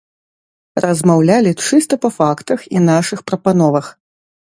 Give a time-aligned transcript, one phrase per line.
[0.85, 3.97] Размаўлялі чыста па фактах і нашых прапановах.